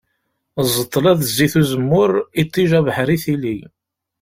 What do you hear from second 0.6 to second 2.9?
Ẓẓeṭla d zzit uzemmur, iṭij